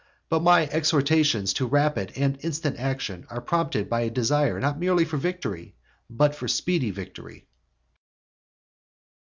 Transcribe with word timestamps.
But 0.29 0.41
my 0.41 0.65
exhortations 0.65 1.53
to 1.53 1.67
rapid 1.67 2.13
and 2.15 2.35
instant 2.43 2.77
action 2.79 3.27
are 3.29 3.39
prompted 3.39 3.87
by 3.87 4.01
a 4.01 4.09
desire 4.09 4.59
not 4.59 4.79
merely 4.79 5.05
for 5.05 5.17
victory, 5.17 5.75
but 6.09 6.33
for 6.33 6.47
speedy 6.47 6.89
victory. 6.89 7.45